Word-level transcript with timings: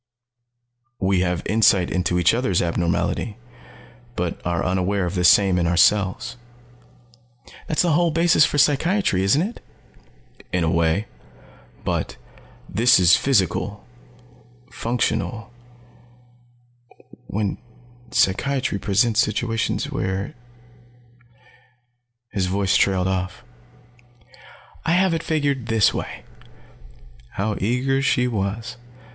"We 0.99 1.19
have 1.19 1.43
insight 1.45 1.91
into 1.91 2.17
each 2.17 2.33
other's 2.33 2.59
abnormality, 2.59 3.37
but 4.15 4.41
are 4.43 4.65
unaware 4.65 5.05
of 5.05 5.13
the 5.13 5.23
same 5.23 5.59
in 5.59 5.67
ourselves." 5.67 6.37
"That's 7.67 7.83
the 7.83 7.91
whole 7.91 8.09
basis 8.09 8.43
for 8.43 8.57
psychiatry, 8.57 9.21
isn't 9.23 9.43
it?" 9.43 9.63
"In 10.51 10.63
a 10.63 10.71
way. 10.71 11.05
But 11.85 12.17
this 12.67 12.99
is 12.99 13.15
physical 13.15 13.85
functional 14.71 15.53
when 17.27 17.59
psychiatry 18.09 18.79
presents 18.79 19.19
situation 19.19 19.77
where" 19.91 20.33
His 22.33 22.47
voice 22.47 22.75
trailed 22.75 23.07
off. 23.07 23.43
"I 24.83 24.93
have 24.93 25.13
it 25.13 25.21
figured 25.21 25.67
this 25.67 25.93
way." 25.93 26.23
How 27.33 27.55
eager 27.59 28.01
she 28.01 28.27
was. 28.27 28.77